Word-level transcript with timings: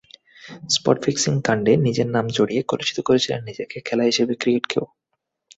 Spot 0.69 0.97
ফিক্সিং-কাণ্ডে 1.03 1.73
নিজের 1.77 2.07
নাম 2.07 2.25
জড়িয়ে 2.29 2.61
কলুষিত 2.63 2.99
করেছিলেন 3.01 3.39
নিজেকে, 3.43 3.77
খেলা 3.79 4.03
হিসেবে 4.03 4.33
ক্রিকেটকেও। 4.35 4.85